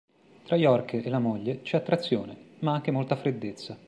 Tra 0.45 0.55
Yorke 0.55 1.03
e 1.03 1.09
la 1.11 1.19
moglie 1.19 1.61
c'è 1.61 1.77
attrazione; 1.77 2.35
ma 2.61 2.73
anche 2.73 2.89
molta 2.89 3.15
freddezza. 3.15 3.77